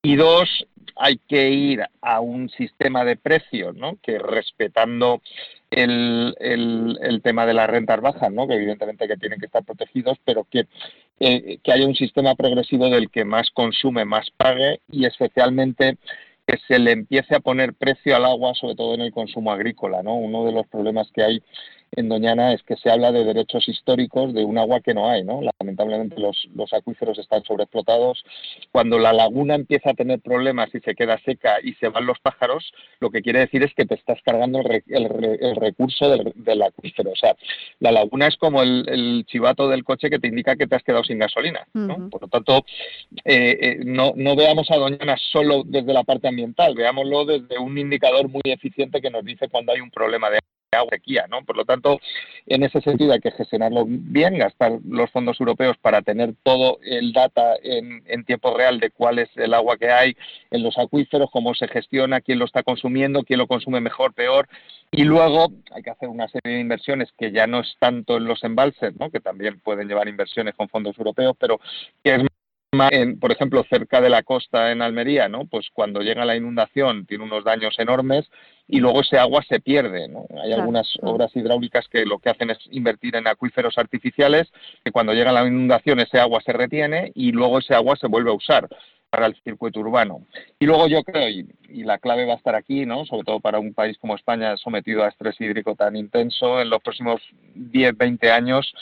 Y 0.04 0.16
dos, 0.16 0.50
hay 0.96 1.18
que 1.28 1.50
ir 1.50 1.84
a 2.02 2.20
un 2.22 2.50
sistema 2.50 3.06
de 3.06 3.18
precios, 3.18 3.76
¿no? 3.76 3.98
Que 4.02 4.18
respetando 4.18 5.22
el, 5.70 6.36
el, 6.40 7.22
tema 7.24 7.46
de 7.46 7.54
las 7.54 7.70
rentas 7.70 8.02
bajas, 8.02 8.32
¿no? 8.32 8.48
Que 8.48 8.56
evidentemente 8.56 9.08
que 9.08 9.18
tienen 9.18 9.40
que 9.40 9.46
estar 9.46 9.64
protegidos, 9.64 10.18
pero 10.26 10.46
que, 10.50 10.68
eh, 11.20 11.60
que 11.64 11.72
haya 11.72 11.86
un 11.86 11.96
sistema 11.96 12.36
progresivo 12.36 12.90
del 12.90 13.10
que 13.10 13.26
más 13.26 13.50
consume, 13.52 14.04
más 14.04 14.30
pague 14.36 14.82
y 14.90 15.06
especialmente 15.06 15.98
que 16.48 16.58
se 16.68 16.80
le 16.80 16.92
empiece 16.92 17.36
a 17.36 17.40
poner 17.40 17.74
precio 17.74 18.16
al 18.16 18.26
agua, 18.26 18.54
sobre 18.56 18.76
todo 18.76 18.96
en 18.96 19.02
el 19.02 19.12
consumo 19.12 19.52
agrícola, 19.52 20.04
¿no? 20.04 20.16
Uno 20.16 20.46
de 20.46 20.52
los 20.52 20.68
problemas 20.68 21.10
que 21.14 21.24
hay 21.24 21.44
en 21.92 22.10
Doñana 22.10 22.54
es 22.54 22.64
que 22.64 22.78
se 22.78 22.90
habla 22.90 23.12
de 23.12 23.26
derechos 23.26 23.68
históricos 23.68 24.34
de 24.34 24.46
un 24.46 24.58
agua 24.58 24.80
que 24.80 24.94
no 24.94 25.10
hay, 25.10 25.24
¿no? 25.24 25.42
Lamentablemente 25.60 26.20
los, 26.20 26.48
los 26.56 26.72
acuíferos 26.74 27.20
están 27.20 27.44
sobreexplotados. 27.44 28.24
Cuando 28.72 28.98
la 28.98 29.12
laguna 29.12 29.56
empieza 29.56 29.92
a 29.92 29.94
tener 29.94 30.22
problemas 30.22 30.74
y 30.74 30.80
se 30.80 30.96
queda 30.96 31.20
seca 31.26 31.58
y 31.62 31.74
se 31.74 31.90
van 31.90 32.06
los 32.06 32.20
pájaros, 32.20 32.72
lo 33.00 33.10
que 33.10 33.22
quiere 33.22 33.40
decir 33.40 33.64
es 33.64 33.74
que 33.74 33.86
te 33.86 33.96
estás 33.96 34.20
cargando 34.24 34.60
el, 34.60 34.84
el, 34.88 35.56
recurso 35.56 36.10
del, 36.10 36.62
acuífero. 36.62 37.12
O 37.12 37.16
sea, 37.16 37.36
la 37.80 37.92
laguna 37.92 38.28
es 38.28 38.38
como 38.38 38.62
el, 38.62 39.26
chivato 39.28 39.68
del 39.68 39.84
coche 39.84 40.10
que 40.10 40.20
te 40.20 40.28
indica 40.28 40.56
que 40.56 40.68
te 40.68 40.76
has 40.76 40.84
quedado 40.84 41.04
sin 41.04 41.20
gasolina, 41.20 41.68
¿no? 41.74 42.10
Por 42.10 42.22
lo 42.22 42.28
tanto, 42.28 42.66
eh, 43.26 43.58
eh, 43.62 43.80
no, 43.84 44.14
no 44.16 44.36
veamos 44.36 44.70
a 44.72 44.78
Doñana 44.78 45.16
solo 45.32 45.64
desde 45.66 45.94
la 45.94 46.04
parte 46.04 46.28
ambiental, 46.28 46.74
veámoslo 46.76 47.26
desde 47.26 47.58
un 47.60 47.78
indicador 47.78 48.30
muy 48.30 48.42
eficiente 48.46 49.02
que 49.02 49.12
nos 49.12 49.24
dice 49.26 49.50
cuando 49.50 49.74
hay 49.74 49.82
un 49.82 49.92
problema 49.92 50.30
de 50.30 50.38
agua 50.38 50.61
sequía, 50.90 51.26
¿no? 51.30 51.44
Por 51.44 51.58
lo 51.58 51.66
tanto, 51.66 52.00
en 52.48 52.64
ese 52.64 52.80
sentido 52.82 53.12
hay 53.12 53.20
que 53.20 53.32
gestionarlo 53.32 53.86
bien, 53.86 54.38
gastar 54.38 54.80
los 54.88 55.12
fondos 55.12 55.40
europeos 55.40 55.78
para 55.78 56.02
tener 56.02 56.34
todo 56.44 56.80
el 56.84 57.12
data 57.12 57.56
en, 57.62 58.02
tiempo 58.26 58.56
real 58.56 58.80
de 58.80 58.92
cuál 58.92 59.20
es 59.20 59.30
el 59.36 59.54
agua 59.54 59.78
que 59.78 59.92
hay 59.92 60.16
en 60.50 60.64
los 60.64 60.78
acuíferos, 60.78 61.30
cómo 61.32 61.54
se 61.56 61.68
gestiona, 61.68 62.22
quién 62.22 62.40
lo 62.40 62.46
está 62.46 62.64
consumiendo, 62.64 63.24
quién 63.24 63.40
lo 63.40 63.48
consume 63.48 63.82
mejor, 63.82 64.14
peor, 64.14 64.48
y 64.92 65.04
luego 65.04 65.52
hay 65.72 65.84
que 65.84 65.90
hacer 65.90 66.08
una 66.08 66.28
serie 66.30 66.56
de 66.56 66.62
inversiones 66.62 67.10
que 67.18 67.32
ya 67.32 67.48
no 67.48 67.60
es 67.60 67.76
tanto 67.80 68.18
en 68.18 68.26
los 68.26 68.44
embalses, 68.44 68.94
¿no? 68.98 69.10
Que 69.10 69.20
también 69.20 69.60
pueden 69.60 69.88
llevar 69.88 70.08
inversiones 70.08 70.56
con 70.56 70.70
fondos 70.70 70.98
europeos, 70.98 71.36
pero 71.38 71.60
que 72.04 72.16
es 72.16 72.24
en, 72.74 73.20
por 73.20 73.34
ejemplo, 73.34 73.66
cerca 73.70 74.00
de 74.00 74.10
la 74.10 74.24
costa 74.24 74.72
en 74.72 74.82
Almería, 74.82 75.28
¿no? 75.28 75.46
Pues 75.46 75.68
cuando 75.74 76.00
llega 76.00 76.24
la 76.24 76.38
inundación 76.38 77.06
tiene 77.06 77.26
unos 77.26 77.44
daños 77.44 77.78
enormes 77.80 78.30
y 78.66 78.80
luego 78.80 79.02
ese 79.02 79.18
agua 79.18 79.44
se 79.44 79.60
pierde, 79.60 80.08
¿no? 80.08 80.26
Hay 80.42 80.54
algunas 80.54 80.88
obras 81.02 81.36
hidráulicas 81.36 81.90
que 81.90 82.06
lo 82.06 82.20
que 82.20 82.30
hacen 82.30 82.50
es 82.50 82.60
invertir 82.72 83.18
en 83.18 83.28
acuíferos 83.28 83.78
artificiales, 83.78 84.48
que 84.86 84.92
cuando 84.92 85.12
llega 85.14 85.34
la 85.34 85.46
inundación 85.46 86.00
ese 86.00 86.18
agua 86.18 86.40
se 86.46 86.54
retiene 86.54 87.12
y 87.14 87.34
luego 87.34 87.60
ese 87.60 87.76
agua 87.76 87.98
se 87.98 88.08
vuelve 88.08 88.30
a 88.30 88.36
usar 88.36 88.70
para 89.12 89.28
el 89.28 89.36
circuito 89.44 89.82
urbano. 89.82 90.26
Y 90.58 90.66
luego 90.66 90.88
yo 90.88 91.04
creo, 91.04 91.30
y, 91.30 91.46
y, 91.68 91.84
la 91.84 92.00
clave 92.00 92.26
va 92.26 92.34
a 92.34 92.38
estar 92.38 92.56
aquí, 92.56 92.86
¿no? 92.86 93.06
sobre 93.06 93.24
todo 93.24 93.42
para 93.42 93.60
un 93.60 93.74
país 93.74 93.98
como 94.00 94.16
España 94.16 94.56
sometido 94.56 95.04
a 95.04 95.10
estrés 95.10 95.40
hídrico 95.40 95.76
tan 95.76 95.98
intenso, 95.98 96.62
en 96.62 96.70
los 96.70 96.82
próximos 96.82 97.22
10, 97.54 97.98
20 97.98 98.32
años 98.32 98.74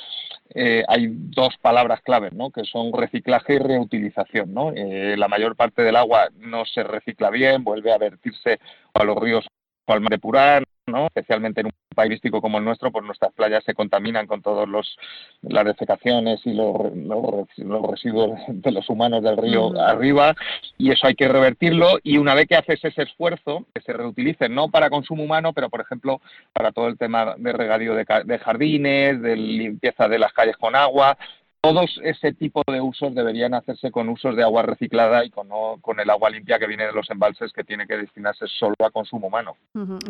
eh, 0.53 0.83
hay 0.87 1.07
dos 1.09 1.57
palabras 1.61 2.01
claves, 2.01 2.33
¿no? 2.33 2.51
que 2.51 2.63
son 2.63 2.93
reciclaje 2.93 3.55
y 3.55 3.57
reutilización. 3.57 4.53
¿no? 4.53 4.71
Eh, 4.75 5.15
la 5.17 5.27
mayor 5.27 5.55
parte 5.55 5.81
del 5.81 5.95
agua 5.95 6.29
no 6.37 6.63
se 6.65 6.83
recicla 6.83 7.31
bien, 7.31 7.63
vuelve 7.63 7.91
a 7.91 7.97
vertirse 7.97 8.59
a 8.93 9.03
los 9.03 9.17
ríos 9.17 9.47
o 9.87 9.93
al 9.93 10.01
mar 10.01 10.11
de 10.11 10.19
Purán, 10.19 10.63
¿no? 10.89 11.07
especialmente 11.07 11.61
en 11.61 11.67
un 11.67 11.73
país 11.95 12.19
como 12.41 12.57
el 12.57 12.65
nuestro, 12.65 12.91
pues 12.91 13.05
nuestras 13.05 13.33
playas 13.33 13.63
se 13.63 13.73
contaminan 13.73 14.27
con 14.27 14.41
todos 14.41 14.67
los 14.67 14.97
las 15.41 15.65
defecaciones 15.65 16.41
y 16.45 16.53
los, 16.53 16.95
los, 16.95 17.81
residuos 17.89 18.39
de 18.47 18.71
los 18.71 18.89
humanos 18.89 19.23
del 19.23 19.37
río 19.37 19.79
arriba 19.79 20.35
y 20.77 20.91
eso 20.91 21.07
hay 21.07 21.15
que 21.15 21.27
revertirlo 21.27 21.99
y 22.03 22.17
una 22.17 22.35
vez 22.35 22.47
que 22.47 22.55
haces 22.55 22.83
ese 22.83 23.03
esfuerzo 23.03 23.65
que 23.73 23.81
se 23.81 23.93
reutilice 23.93 24.49
no 24.49 24.69
para 24.69 24.89
consumo 24.89 25.23
humano 25.23 25.53
pero 25.53 25.69
por 25.69 25.81
ejemplo 25.81 26.21
para 26.53 26.71
todo 26.71 26.87
el 26.87 26.97
tema 26.97 27.35
de 27.37 27.53
regadío 27.53 27.95
de, 27.95 28.05
de 28.25 28.39
jardines 28.39 29.21
de 29.21 29.35
limpieza 29.35 30.07
de 30.07 30.19
las 30.19 30.33
calles 30.33 30.57
con 30.57 30.75
agua 30.75 31.17
todos 31.61 31.99
ese 32.03 32.33
tipo 32.33 32.61
de 32.67 32.81
usos 32.81 33.13
deberían 33.13 33.53
hacerse 33.53 33.91
con 33.91 34.09
usos 34.09 34.35
de 34.35 34.43
agua 34.43 34.63
reciclada 34.63 35.25
y 35.25 35.29
con, 35.29 35.49
con 35.81 35.99
el 35.99 36.09
agua 36.09 36.29
limpia 36.29 36.57
que 36.57 36.67
viene 36.67 36.85
de 36.85 36.93
los 36.93 37.09
embalses 37.09 37.51
que 37.51 37.63
tiene 37.63 37.85
que 37.85 37.97
destinarse 37.97 38.45
solo 38.47 38.75
a 38.79 38.91
consumo 38.91 39.27
humano. 39.27 39.55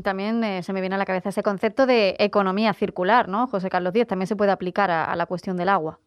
También 0.03 0.43
eh, 0.43 0.63
se 0.63 0.73
me 0.73 0.81
viene 0.81 0.95
a 0.95 0.99
la 0.99 1.05
cabeza 1.05 1.29
ese 1.29 1.43
concepto 1.43 1.85
de 1.85 2.15
economía 2.19 2.73
circular, 2.73 3.27
¿no? 3.27 3.47
José 3.47 3.69
Carlos 3.69 3.93
Díez, 3.93 4.07
también 4.07 4.27
se 4.27 4.35
puede 4.35 4.51
aplicar 4.51 4.91
a 4.91 5.15
la 5.15 5.25
cuestión 5.25 5.57
del 5.57 5.69
agua. 5.69 5.99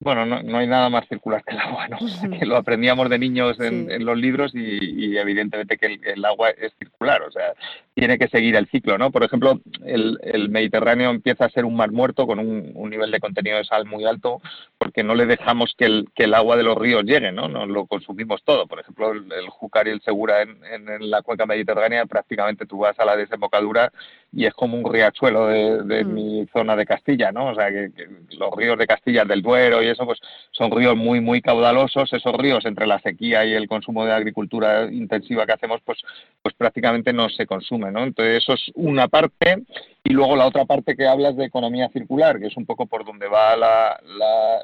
Bueno, 0.00 0.26
no, 0.26 0.58
hay 0.58 0.66
nada 0.66 0.90
más 0.90 1.08
circular 1.08 1.42
que 1.44 1.54
el 1.54 1.60
agua, 1.60 1.88
¿no? 1.88 1.98
que 2.38 2.44
lo 2.44 2.56
aprendíamos 2.56 3.08
de 3.08 3.18
niños 3.18 3.58
en, 3.60 4.04
los 4.04 4.18
libros 4.18 4.52
y, 4.54 5.16
evidentemente 5.16 5.78
que 5.78 5.98
el, 6.02 6.24
agua 6.24 6.50
es 6.50 6.74
circular, 6.78 7.22
o 7.22 7.30
sea, 7.30 7.54
tiene 7.94 8.18
que 8.18 8.28
seguir 8.28 8.56
el 8.56 8.66
ciclo, 8.66 8.98
¿no? 8.98 9.10
Por 9.10 9.24
ejemplo, 9.24 9.60
el, 9.86 10.48
Mediterráneo 10.50 11.10
empieza 11.10 11.46
a 11.46 11.50
ser 11.50 11.64
un 11.64 11.76
mar 11.76 11.90
muerto 11.90 12.26
con 12.26 12.38
un, 12.38 12.90
nivel 12.90 13.10
de 13.10 13.20
contenido 13.20 13.56
de 13.56 13.64
sal 13.64 13.86
muy 13.86 14.04
alto 14.04 14.42
porque 14.78 15.02
no 15.02 15.14
le 15.14 15.26
dejamos 15.26 15.74
que 15.76 15.86
el, 15.86 16.08
que 16.14 16.24
el 16.24 16.34
agua 16.34 16.56
de 16.56 16.64
los 16.64 16.76
ríos 16.76 17.04
llegue, 17.04 17.32
¿no? 17.32 17.48
No 17.48 17.64
lo 17.64 17.86
consumimos 17.86 18.42
todo. 18.44 18.66
Por 18.66 18.80
ejemplo, 18.80 19.12
el, 19.12 19.48
Júcar 19.48 19.88
y 19.88 19.90
el 19.90 20.02
Segura 20.02 20.42
en, 20.42 20.58
en, 20.64 21.10
la 21.10 21.22
cuenca 21.22 21.46
mediterránea 21.46 22.04
prácticamente 22.04 22.66
tú 22.66 22.78
vas 22.78 22.98
a 22.98 23.04
la 23.04 23.16
desembocadura 23.16 23.90
y 24.36 24.46
es 24.46 24.54
como 24.54 24.76
un 24.76 24.92
riachuelo 24.92 25.46
de, 25.46 26.04
mm. 26.04 26.12
mi 26.12 26.46
zona 26.52 26.74
de 26.76 26.86
Castilla, 26.86 27.30
¿no? 27.30 27.50
O 27.50 27.54
sea, 27.54 27.68
que, 27.68 27.90
los 28.36 28.54
ríos 28.56 28.78
de 28.78 28.86
Castilla, 28.86 29.24
del 29.24 29.42
Duero 29.42 29.82
y 29.82 29.86
eso, 29.86 30.04
pues 30.04 30.18
son 30.50 30.70
ríos 30.70 30.96
muy, 30.96 31.20
muy 31.20 31.40
caudalosos. 31.40 32.12
Esos 32.12 32.34
ríos, 32.34 32.64
entre 32.64 32.86
la 32.86 32.98
sequía 33.00 33.44
y 33.44 33.52
el 33.52 33.68
consumo 33.68 34.04
de 34.04 34.12
agricultura 34.12 34.90
intensiva 34.90 35.46
que 35.46 35.52
hacemos, 35.52 35.80
pues, 35.84 35.98
pues 36.42 36.54
prácticamente 36.54 37.12
no 37.12 37.28
se 37.28 37.46
consume, 37.46 37.92
¿no? 37.92 38.02
Entonces, 38.02 38.42
eso 38.42 38.54
es 38.54 38.72
una 38.74 39.08
parte. 39.08 39.62
Y 40.02 40.12
luego 40.12 40.36
la 40.36 40.46
otra 40.46 40.64
parte 40.64 40.96
que 40.96 41.06
hablas 41.06 41.36
de 41.36 41.46
economía 41.46 41.88
circular, 41.88 42.38
que 42.38 42.48
es 42.48 42.56
un 42.56 42.66
poco 42.66 42.86
por 42.86 43.04
donde 43.04 43.26
va 43.26 43.56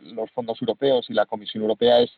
los 0.02 0.30
fondos 0.32 0.60
europeos 0.60 1.06
y 1.08 1.14
la 1.14 1.26
Comisión 1.26 1.62
Europea, 1.62 2.00
es 2.00 2.10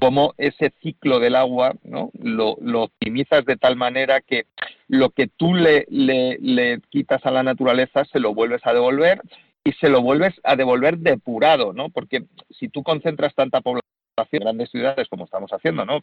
cómo 0.00 0.32
ese 0.38 0.72
ciclo 0.80 1.18
del 1.18 1.34
agua 1.34 1.74
lo, 1.82 2.52
optimizas 2.82 3.44
de 3.44 3.56
tal 3.56 3.74
manera 3.74 4.20
que 4.20 4.46
lo 4.86 5.10
que 5.10 5.26
tú 5.26 5.54
le, 5.54 5.86
le, 5.88 6.80
quitas 6.88 7.26
a 7.26 7.32
la 7.32 7.42
naturaleza 7.42 8.04
se 8.04 8.20
lo 8.20 8.32
vuelves 8.32 8.64
a 8.64 8.72
devolver 8.72 9.20
y 9.64 9.72
se 9.72 9.88
lo 9.88 10.00
vuelves 10.00 10.34
a 10.44 10.54
devolver 10.54 10.98
depurado, 10.98 11.72
¿no? 11.72 11.88
Porque 11.88 12.22
si 12.48 12.68
tú 12.68 12.84
concentras 12.84 13.34
tanta 13.34 13.60
población 13.60 13.82
en 14.30 14.40
grandes 14.40 14.70
ciudades 14.70 15.08
como 15.08 15.24
estamos 15.24 15.50
haciendo, 15.50 15.84
¿no? 15.84 16.00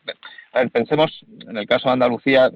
A 0.52 0.60
ver, 0.60 0.72
pensemos 0.72 1.25
en 1.48 1.56
el 1.56 1.66
caso 1.66 1.88
de 1.88 1.94
Andalucía. 1.94 2.52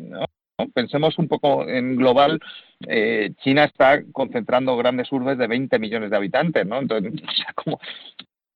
Pensemos 0.73 1.17
un 1.17 1.29
poco 1.29 1.65
en 1.69 1.95
global, 1.95 2.41
eh, 2.85 3.31
China 3.41 3.63
está 3.63 4.03
concentrando 4.11 4.75
grandes 4.75 5.09
urbes 5.09 5.37
de 5.37 5.47
20 5.47 5.79
millones 5.79 6.09
de 6.09 6.17
habitantes, 6.17 6.65
¿no? 6.65 6.79
Entonces, 6.79 7.13
como, 7.55 7.79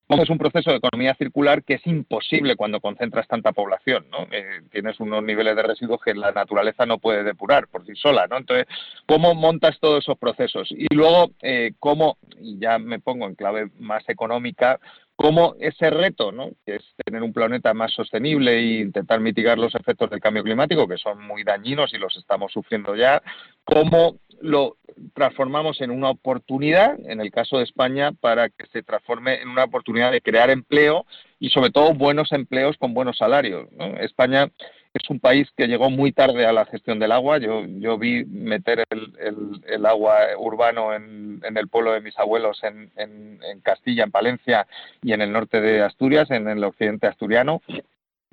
es 0.10 0.30
un 0.30 0.38
proceso 0.38 0.72
de 0.72 0.78
economía 0.78 1.16
circular 1.16 1.64
que 1.64 1.76
es 1.76 1.88
imposible 1.88 2.56
cuando 2.56 2.80
concentras 2.80 3.28
tanta 3.28 3.52
población, 3.52 4.06
¿no? 4.12 4.28
Eh, 4.32 4.62
tienes 4.72 5.00
unos 5.00 5.24
niveles 5.24 5.56
de 5.56 5.64
residuos 5.64 6.02
que 6.02 6.14
la 6.14 6.32
naturaleza 6.32 6.86
no 6.86 7.00
puede 7.00 7.24
depurar 7.24 7.68
por 7.68 7.86
sí 7.86 7.94
sola, 7.96 8.28
¿no? 8.28 8.38
Entonces, 8.38 8.68
¿cómo 9.08 9.34
montas 9.34 9.80
todos 9.80 10.04
esos 10.04 10.18
procesos? 10.18 10.70
Y 10.72 10.94
luego, 10.94 11.32
eh, 11.42 11.72
¿cómo, 11.80 12.18
y 12.40 12.60
ya 12.60 12.78
me 12.78 13.00
pongo 13.00 13.26
en 13.28 13.36
clave 13.36 13.70
más 13.80 14.08
económica, 14.08 14.80
cómo 15.16 15.56
ese 15.60 15.90
reto, 15.90 16.32
¿no? 16.32 16.52
que 16.66 16.76
es 16.76 16.84
tener 17.06 17.22
un 17.22 17.34
planeta 17.34 17.74
más 17.74 17.94
sostenible 17.94 18.58
e 18.58 18.82
intentar 18.82 19.20
mitigar 19.20 19.58
los 19.58 19.76
efectos 19.76 20.10
del 20.10 20.20
cambio 20.20 20.44
climático, 20.44 20.88
que 20.88 20.98
son 20.98 21.26
muy 21.26 21.44
dañinos 21.44 21.94
y 21.94 21.98
los 21.98 22.16
estamos 22.18 22.52
sufriendo 22.52 22.96
ya, 22.96 23.22
cómo 23.64 24.18
lo 24.44 24.76
transformamos 25.14 25.80
en 25.80 25.90
una 25.90 26.10
oportunidad, 26.10 27.00
en 27.10 27.22
el 27.22 27.32
caso 27.32 27.58
de 27.58 27.64
España, 27.64 28.12
para 28.12 28.50
que 28.50 28.66
se 28.74 28.84
transforme 28.84 29.42
en 29.42 29.48
una 29.48 29.64
oportunidad 29.64 30.12
de 30.12 30.20
crear 30.20 30.50
empleo 30.50 31.06
y 31.40 31.50
sobre 31.50 31.72
todo 31.72 31.94
buenos 31.94 32.34
empleos 32.34 32.76
con 32.78 32.94
buenos 32.94 33.18
salarios. 33.18 33.70
España 34.02 34.52
es 34.94 35.10
un 35.10 35.22
país 35.22 35.48
que 35.56 35.68
llegó 35.68 35.90
muy 35.90 36.12
tarde 36.12 36.46
a 36.46 36.52
la 36.52 36.66
gestión 36.66 37.00
del 37.00 37.14
agua. 37.14 37.38
Yo, 37.38 37.64
yo 37.66 37.98
vi 37.98 38.26
meter 38.26 38.84
el, 38.90 39.86
agua 39.86 40.18
urbano 40.38 40.94
en, 40.94 41.42
el 41.42 41.68
pueblo 41.70 41.94
de 41.94 42.02
mis 42.02 42.20
abuelos 42.20 42.62
en, 42.64 42.92
en, 42.98 43.62
Castilla, 43.62 44.04
en 44.04 44.12
Palencia 44.12 44.68
y 45.02 45.14
en 45.14 45.22
el 45.22 45.32
norte 45.32 45.62
de 45.62 45.82
Asturias, 45.82 46.30
en 46.32 46.50
el 46.50 46.62
occidente 46.66 47.08
asturiano. 47.08 47.62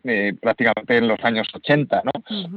Eh, 0.04 0.32
prácticamente 0.40 0.96
en 0.96 1.08
los 1.08 1.22
años 1.22 1.46
80, 1.52 2.02
¿no? 2.04 2.12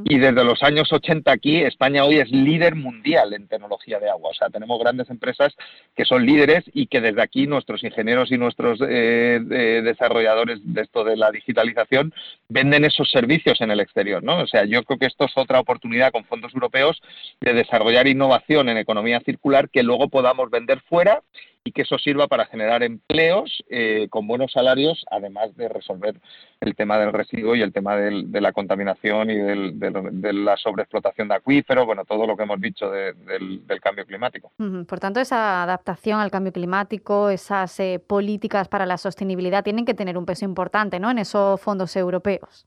Y 0.06 0.18
desde 0.18 0.44
los 0.44 0.64
años 0.64 0.92
80 0.92 1.32
aquí, 1.32 1.62
España 1.62 2.06
hoy 2.06 2.20
es 2.20 2.32
líder 2.32 2.76
mundial 2.76 3.34
en 3.34 3.48
tecnología 3.48 4.00
de 4.00 4.10
agua. 4.10 4.30
O 4.30 4.34
sea, 4.34 4.50
tenemos 4.50 4.80
grandes 4.80 5.10
empresas 5.10 5.54
que 5.96 6.06
son 6.06 6.26
líderes 6.26 6.64
y 6.74 6.88
que 6.88 7.02
desde 7.02 7.22
aquí 7.22 7.48
nuestros 7.48 7.84
ingenieros 7.84 8.32
y 8.32 8.38
nuestros 8.38 8.80
eh, 8.88 9.40
desarrolladores 9.84 10.60
de 10.64 10.82
esto 10.82 11.04
de 11.04 11.18
la 11.18 11.32
digitalización 11.32 12.14
venden 12.50 12.86
esos 12.86 13.10
servicios 13.12 13.60
en 13.62 13.72
el 13.72 13.80
exterior, 13.80 14.24
¿no? 14.24 14.40
O 14.40 14.48
sea, 14.48 14.66
yo 14.66 14.84
creo 14.84 15.00
que 15.00 15.08
esto 15.08 15.26
es 15.26 15.34
otra 15.36 15.60
oportunidad 15.60 16.12
con 16.12 16.26
fondos 16.26 16.54
europeos 16.54 17.02
de 17.42 17.54
desarrollar 17.54 18.08
innovación 18.08 18.70
en 18.70 18.78
economía 18.78 19.20
circular 19.20 19.70
que 19.70 19.84
luego 19.84 20.10
podamos 20.10 20.50
vender 20.50 20.80
fuera 20.82 21.22
y 21.64 21.72
que 21.72 21.84
eso 21.84 21.98
sirva 21.98 22.28
para 22.28 22.46
generar 22.46 22.84
empleos 22.84 23.64
eh, 23.70 24.08
con 24.10 24.28
buenos 24.28 24.52
salarios, 24.52 25.06
además 25.10 25.56
de 25.56 25.70
resolver 25.70 26.20
el 26.60 26.76
tema 26.76 26.98
del 26.98 27.14
residuo 27.14 27.56
y 27.56 27.62
el 27.62 27.72
tema 27.72 27.96
de 27.96 28.42
la 28.42 28.52
contaminación 28.52 29.30
y 29.30 29.36
de 29.36 30.34
la 30.34 30.58
sobreexplotación 30.58 31.30
de 31.30 31.36
acuíferos, 31.36 31.86
bueno, 31.86 32.04
todo 32.06 32.28
lo 32.28 32.36
que 32.36 32.44
hemos 32.44 32.60
dicho 32.60 32.90
del, 32.90 33.64
cambio 33.82 34.06
climático. 34.06 34.52
Por 34.88 35.00
tanto, 35.00 35.20
esa 35.20 35.64
adaptación 35.64 36.20
al 36.20 36.32
cambio 36.32 36.54
climático, 36.54 37.30
esas 37.30 37.78
eh, 37.80 38.00
políticas 38.00 38.68
para 38.68 38.86
la 38.86 38.98
sostenibilidad 38.98 39.64
tienen 39.64 39.84
que 39.86 39.94
tener 39.94 40.18
un 40.18 40.26
peso 40.26 40.46
importante 40.46 41.00
¿no? 41.00 41.12
en 41.12 41.20
esos 41.20 41.60
fondos 41.60 41.96
europeos. 41.96 42.66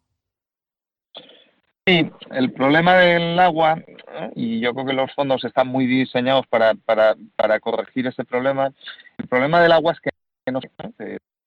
Sí, 1.87 2.11
el 2.33 2.53
problema 2.53 2.97
del 2.97 3.39
agua, 3.39 3.79
¿eh? 3.87 4.31
y 4.35 4.61
yo 4.61 4.75
creo 4.75 4.87
que 4.87 4.93
los 4.93 5.15
fondos 5.15 5.45
están 5.45 5.69
muy 5.69 5.87
diseñados 5.87 6.45
para, 6.49 6.75
para, 6.75 7.15
para 7.37 7.61
corregir 7.61 8.09
ese 8.09 8.25
problema, 8.25 8.73
el 9.19 9.29
problema 9.29 9.61
del 9.61 9.71
agua 9.71 9.93
es 9.93 10.01
que 10.01 10.11
no 10.51 10.61
se 10.61 10.69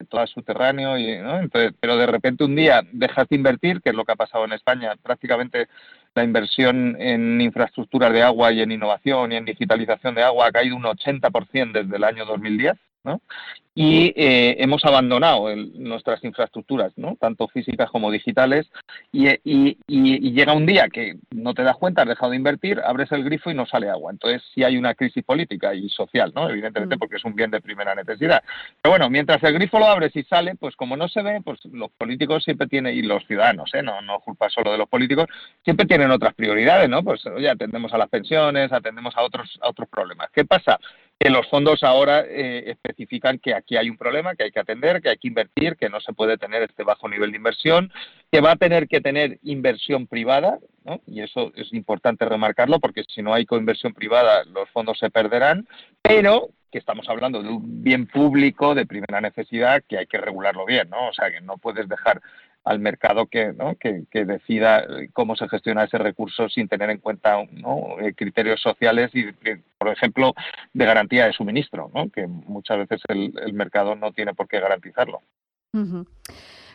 todo 0.07 0.23
es 0.23 0.29
subterráneo, 0.29 0.97
y, 0.97 1.09
Entonces, 1.11 1.73
pero 1.79 1.97
de 1.97 2.05
repente 2.05 2.43
un 2.43 2.55
día 2.55 2.81
dejas 2.91 3.27
de 3.27 3.35
invertir, 3.35 3.81
que 3.81 3.89
es 3.89 3.95
lo 3.95 4.05
que 4.05 4.13
ha 4.13 4.15
pasado 4.15 4.45
en 4.45 4.53
España, 4.53 4.95
prácticamente 5.01 5.67
la 6.15 6.23
inversión 6.23 6.95
en 6.99 7.39
infraestructuras 7.41 8.11
de 8.13 8.23
agua 8.23 8.51
y 8.51 8.61
en 8.61 8.71
innovación 8.71 9.31
y 9.31 9.35
en 9.35 9.45
digitalización 9.45 10.15
de 10.15 10.23
agua 10.23 10.47
ha 10.47 10.51
caído 10.51 10.75
un 10.75 10.83
80% 10.83 11.71
desde 11.73 11.95
el 11.95 12.03
año 12.03 12.25
2010. 12.25 12.73
¿No? 13.09 13.21
y 13.81 14.11
eh, 14.17 14.57
hemos 14.59 14.83
abandonado 14.83 15.55
nuestras 15.55 16.21
infraestructuras, 16.25 16.91
¿no? 16.97 17.15
tanto 17.17 17.47
físicas 17.47 17.89
como 17.89 18.11
digitales, 18.11 18.69
y, 19.13 19.77
llega 19.87 20.51
un 20.51 20.65
día 20.65 20.89
que 20.89 21.15
no 21.31 21.53
te 21.53 21.63
das 21.63 21.77
cuenta, 21.77 22.01
has 22.01 22.09
dejado 22.09 22.31
de 22.31 22.35
invertir, 22.35 22.81
abres 22.83 23.09
el 23.13 23.23
grifo 23.23 23.51
y 23.51 23.53
no 23.53 23.65
sale 23.65 23.89
agua. 23.89 24.11
Entonces 24.11 24.43
sí 24.53 24.63
hay 24.65 24.77
una 24.77 24.95
crisis 24.95 25.23
política 25.23 25.73
y 25.73 25.87
social, 25.87 26.33
¿no? 26.35 26.49
evidentemente 26.49 26.97
mm. 26.97 26.99
porque 26.99 27.15
es 27.15 27.23
un 27.23 27.35
bien 27.35 27.51
de 27.51 27.61
primera 27.61 27.95
necesidad. 27.95 28.43
Pero 28.81 28.91
bueno, 28.91 29.09
mientras 29.09 29.41
el 29.43 29.53
grifo 29.53 29.79
lo 29.79 29.85
abres 29.85 30.13
y 30.13 30.23
sale, 30.23 30.55
pues 30.55 30.75
como 30.75 30.97
no 30.97 31.07
se 31.07 31.21
ve, 31.21 31.39
pues 31.41 31.59
los 31.71 31.89
políticos 31.91 32.43
siempre 32.43 32.67
tienen, 32.67 32.97
y 32.97 33.01
los 33.01 33.25
ciudadanos, 33.27 33.73
¿eh? 33.73 33.81
no, 33.81 34.01
no 34.01 34.19
culpa 34.19 34.49
solo 34.49 34.73
de 34.73 34.77
los 34.77 34.89
políticos, 34.89 35.27
siempre 35.63 35.85
tienen 35.85 36.11
otras 36.11 36.33
prioridades, 36.33 36.89
¿no? 36.89 37.01
Pues 37.01 37.25
oye, 37.27 37.49
atendemos 37.49 37.93
a 37.93 37.97
las 37.97 38.09
pensiones, 38.09 38.73
atendemos 38.73 39.15
a 39.15 39.23
otros, 39.23 39.57
a 39.61 39.69
otros 39.69 39.87
problemas. 39.87 40.29
¿Qué 40.33 40.43
pasa? 40.43 40.79
Que 41.19 41.29
los 41.29 41.47
fondos 41.49 41.83
ahora 41.83 42.23
eh, 42.25 42.63
especifican 42.67 43.39
que 43.39 43.53
aquí 43.53 43.75
hay 43.75 43.89
un 43.89 43.97
problema 43.97 44.35
que 44.35 44.43
hay 44.43 44.51
que 44.51 44.59
atender, 44.61 45.01
que 45.01 45.09
hay 45.09 45.17
que 45.17 45.27
invertir, 45.27 45.75
que 45.75 45.89
no 45.89 45.99
se 45.99 46.13
puede 46.13 46.37
tener 46.37 46.63
este 46.63 46.83
bajo 46.83 47.09
nivel 47.09 47.31
de 47.31 47.37
inversión, 47.37 47.91
que 48.31 48.39
va 48.39 48.51
a 48.51 48.55
tener 48.55 48.87
que 48.87 49.01
tener 49.01 49.37
inversión 49.43 50.07
privada, 50.07 50.59
y 51.05 51.21
eso 51.21 51.51
es 51.55 51.73
importante 51.73 52.25
remarcarlo 52.25 52.79
porque 52.79 53.03
si 53.07 53.21
no 53.21 53.33
hay 53.33 53.45
coinversión 53.45 53.93
privada 53.93 54.43
los 54.45 54.69
fondos 54.69 54.97
se 54.97 55.09
perderán, 55.09 55.67
pero 56.01 56.49
que 56.71 56.77
estamos 56.77 57.09
hablando 57.09 57.41
de 57.41 57.49
un 57.49 57.83
bien 57.83 58.07
público 58.07 58.75
de 58.75 58.85
primera 58.85 59.21
necesidad 59.21 59.83
que 59.87 59.97
hay 59.97 60.07
que 60.07 60.19
regularlo 60.19 60.65
bien, 60.65 60.89
¿no? 60.89 61.09
O 61.09 61.13
sea, 61.13 61.31
que 61.31 61.41
no 61.41 61.57
puedes 61.57 61.87
dejar 61.89 62.21
al 62.63 62.79
mercado 62.79 63.25
que, 63.27 63.53
que, 63.79 64.25
decida 64.25 64.85
cómo 65.13 65.35
se 65.35 65.47
gestiona 65.47 65.85
ese 65.85 65.97
recurso 65.97 66.49
sin 66.49 66.67
tener 66.67 66.89
en 66.89 66.99
cuenta 66.99 67.41
eh, 67.41 68.13
criterios 68.15 68.61
sociales 68.61 69.09
y, 69.13 69.25
ejemplo, 69.91 70.33
de 70.73 70.85
garantía 70.85 71.25
de 71.25 71.33
suministro, 71.33 71.91
que 72.13 72.27
muchas 72.27 72.77
veces 72.79 73.01
el, 73.07 73.53
mercado 73.53 73.95
no 73.95 74.11
tiene 74.11 74.33
por 74.33 74.47
qué 74.47 74.59
garantizarlo. 74.59 75.21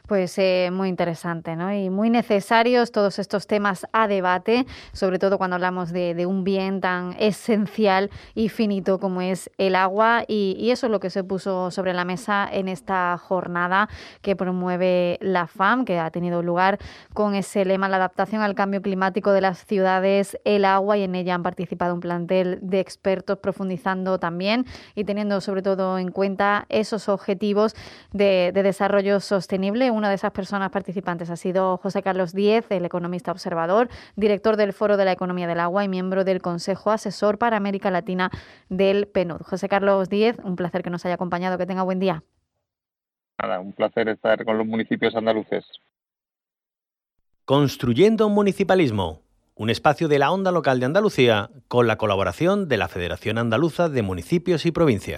Pues 0.06 0.36
eh, 0.36 0.68
muy 0.70 0.90
interesante 0.90 1.56
¿no? 1.56 1.72
y 1.72 1.88
muy 1.88 2.10
necesarios 2.10 2.92
todos 2.92 3.18
estos 3.18 3.46
temas 3.46 3.86
a 3.90 4.06
debate, 4.06 4.66
sobre 4.92 5.18
todo 5.18 5.38
cuando 5.38 5.54
hablamos 5.54 5.92
de, 5.92 6.26
un 6.26 6.44
bien 6.44 6.82
tan 6.82 7.16
esencial 7.18 8.10
y 8.34 8.50
finito 8.50 9.00
como 9.00 9.22
es 9.22 9.50
el 9.56 9.74
agua. 9.74 10.24
Y, 10.28 10.70
eso 10.70 10.88
es 10.88 10.92
lo 10.92 11.00
que 11.00 11.08
se 11.08 11.24
puso 11.24 11.70
sobre 11.70 11.94
la 11.94 12.04
mesa 12.04 12.46
en 12.52 12.68
esta 12.68 13.16
jornada 13.16 13.88
que 14.20 14.36
promueve 14.36 15.16
la 15.22 15.46
FAM, 15.46 15.86
que 15.86 15.98
ha 15.98 16.10
tenido 16.10 16.42
lugar 16.42 16.78
con 17.14 17.34
ese 17.34 17.64
lema, 17.64 17.88
la 17.88 17.96
adaptación 17.96 18.42
al 18.42 18.54
cambio 18.54 18.82
climático 18.82 19.32
de 19.32 19.40
las 19.40 19.64
ciudades, 19.64 20.36
el 20.44 20.66
agua, 20.66 20.98
y 20.98 21.04
en 21.04 21.14
ella 21.14 21.34
han 21.34 21.42
participado 21.42 21.94
un 21.94 22.00
plantel 22.00 22.58
de 22.60 22.80
expertos 22.80 23.38
profundizando 23.38 24.18
también 24.18 24.66
y 24.94 25.04
teniendo 25.04 25.40
sobre 25.40 25.62
todo 25.62 25.98
en 25.98 26.10
cuenta 26.10 26.66
esos 26.68 27.08
objetivos 27.08 27.74
de, 28.12 28.50
de 28.52 28.62
desarrollo 28.62 29.20
sostenible 29.20 29.93
una 29.94 30.08
de 30.08 30.16
esas 30.16 30.32
personas 30.32 30.70
participantes 30.70 31.30
ha 31.30 31.36
sido 31.36 31.76
José 31.78 32.02
Carlos 32.02 32.32
Díez, 32.32 32.66
el 32.70 32.84
economista 32.84 33.32
observador, 33.32 33.88
director 34.16 34.56
del 34.56 34.72
Foro 34.72 34.96
de 34.96 35.04
la 35.04 35.12
Economía 35.12 35.46
del 35.46 35.60
Agua 35.60 35.84
y 35.84 35.88
miembro 35.88 36.24
del 36.24 36.42
Consejo 36.42 36.90
Asesor 36.90 37.38
para 37.38 37.56
América 37.56 37.90
Latina 37.90 38.30
del 38.68 39.06
PNUD. 39.06 39.42
José 39.42 39.68
Carlos 39.68 40.08
Díez, 40.08 40.36
un 40.44 40.56
placer 40.56 40.82
que 40.82 40.90
nos 40.90 41.04
haya 41.04 41.14
acompañado, 41.14 41.58
que 41.58 41.66
tenga 41.66 41.82
buen 41.82 42.00
día. 42.00 42.22
Nada, 43.40 43.60
un 43.60 43.72
placer 43.72 44.08
estar 44.08 44.44
con 44.44 44.58
los 44.58 44.66
municipios 44.66 45.14
andaluces. 45.16 45.64
Construyendo 47.44 48.26
un 48.26 48.34
municipalismo, 48.34 49.22
un 49.56 49.70
espacio 49.70 50.08
de 50.08 50.18
la 50.18 50.32
onda 50.32 50.50
local 50.50 50.80
de 50.80 50.86
Andalucía 50.86 51.50
con 51.68 51.86
la 51.86 51.96
colaboración 51.96 52.68
de 52.68 52.76
la 52.76 52.88
Federación 52.88 53.38
Andaluza 53.38 53.88
de 53.88 54.02
Municipios 54.02 54.66
y 54.66 54.72
Provincias. 54.72 55.12